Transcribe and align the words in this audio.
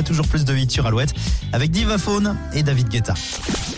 après, 0.00 0.02
toujours 0.02 0.26
plus 0.26 0.44
de 0.44 0.56
hits 0.56 0.70
sur 0.70 0.86
Alouette 0.86 1.14
avec 1.52 1.70
Diva 1.70 1.98
Faune 1.98 2.36
et 2.52 2.62
David 2.62 2.88
Guetta. 2.88 3.14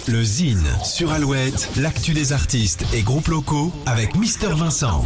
Le 0.08 0.22
Zine 0.24 0.66
sur 0.84 1.12
Alouette, 1.12 1.68
l'actu 1.76 2.12
des 2.12 2.32
artistes 2.32 2.84
et 2.92 3.02
groupes 3.02 3.28
locaux 3.28 3.72
avec 3.86 4.14
Mister 4.16 4.48
Vincent. 4.48 5.04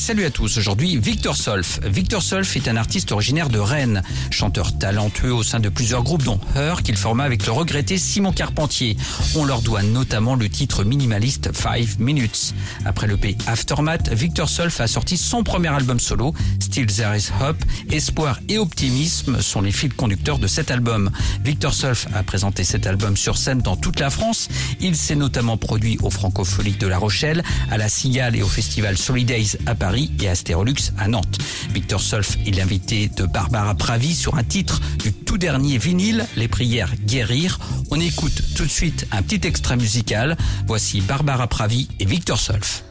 Salut 0.00 0.24
à 0.24 0.30
tous, 0.30 0.56
aujourd'hui 0.56 0.96
Victor 0.96 1.36
Solf. 1.36 1.78
Victor 1.84 2.22
Solf 2.22 2.56
est 2.56 2.68
un 2.68 2.76
artiste 2.76 3.12
originaire 3.12 3.50
de 3.50 3.58
Rennes, 3.58 4.02
chanteur 4.30 4.76
talentueux 4.78 5.32
au 5.32 5.42
sein 5.42 5.60
de 5.60 5.68
plusieurs 5.68 6.02
groupes 6.02 6.22
dont 6.22 6.40
Her 6.56 6.82
qu'il 6.82 6.96
forma 6.96 7.24
avec 7.24 7.44
le 7.44 7.52
regretté 7.52 7.98
Simon 7.98 8.32
Carpentier. 8.32 8.96
On 9.36 9.44
leur 9.44 9.60
doit 9.60 9.82
notamment 9.82 10.36
le 10.36 10.48
titre 10.48 10.84
minimaliste 10.84 11.50
5 11.54 11.98
Minutes. 11.98 12.54
Après 12.86 13.06
le 13.06 13.18
P 13.18 13.36
Aftermath, 13.46 14.08
Victor 14.12 14.48
Solf 14.48 14.80
a 14.80 14.88
sorti 14.88 15.18
son 15.18 15.44
premier 15.44 15.68
album 15.68 16.00
solo, 16.00 16.34
Still 16.60 16.86
There 16.86 17.16
Is 17.16 17.28
Hope. 17.40 17.62
Espoir 17.90 18.40
et 18.48 18.58
optimisme 18.58 19.42
sont 19.42 19.60
les 19.60 19.72
fils 19.72 19.92
conducteurs 19.94 20.38
de 20.38 20.46
cet 20.50 20.70
album. 20.70 21.10
Victor 21.44 21.72
Solf 21.72 22.06
a 22.14 22.22
présenté 22.22 22.64
cet 22.64 22.86
album 22.86 23.16
sur 23.16 23.38
scène 23.38 23.60
dans 23.60 23.76
toute 23.76 24.00
la 24.00 24.10
France. 24.10 24.48
Il 24.80 24.96
s'est 24.96 25.14
notamment 25.14 25.56
produit 25.56 25.98
au 26.02 26.10
Francopholique 26.10 26.78
de 26.78 26.86
La 26.86 26.98
Rochelle, 26.98 27.42
à 27.70 27.78
la 27.78 27.88
Cigale 27.88 28.36
et 28.36 28.42
au 28.42 28.48
festival 28.48 28.98
Solidays 28.98 29.58
à 29.66 29.74
Paris 29.74 30.10
et 30.20 30.28
Astérolux 30.28 30.92
à 30.98 31.08
Nantes. 31.08 31.38
Victor 31.72 32.00
Solf 32.00 32.36
est 32.46 32.56
l'invité 32.56 33.08
de 33.08 33.24
Barbara 33.24 33.74
Pravi 33.74 34.14
sur 34.14 34.36
un 34.36 34.44
titre 34.44 34.80
du 34.98 35.12
tout 35.12 35.38
dernier 35.38 35.78
vinyle, 35.78 36.26
Les 36.36 36.48
prières 36.48 36.92
guérir. 37.06 37.58
On 37.90 38.00
écoute 38.00 38.42
tout 38.56 38.64
de 38.64 38.70
suite 38.70 39.06
un 39.12 39.22
petit 39.22 39.46
extrait 39.46 39.76
musical. 39.76 40.36
Voici 40.66 41.00
Barbara 41.00 41.46
Pravi 41.46 41.88
et 42.00 42.04
Victor 42.04 42.38
Solf. 42.38 42.82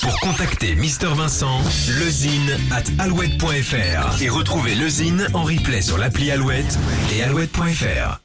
Pour 0.00 0.20
contacter 0.20 0.76
Mister 0.76 1.08
Vincent, 1.08 1.60
lezine 1.98 2.56
at 2.70 2.84
alouette.fr 3.02 4.22
et 4.22 4.28
retrouver 4.28 4.76
lezine 4.76 5.26
en 5.34 5.42
replay 5.42 5.82
sur 5.82 5.98
l'appli 5.98 6.30
Alouette 6.30 6.78
et 7.12 7.24
alouette.fr. 7.24 8.21